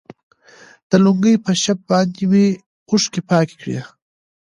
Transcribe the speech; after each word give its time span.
د 0.89 0.91
لونګۍ 1.03 1.35
په 1.45 1.51
شف 1.61 1.79
باندې 1.89 2.23
مې 2.31 2.45
اوښكې 2.89 3.21
پاكې 3.29 3.55
كړي. 3.61 3.79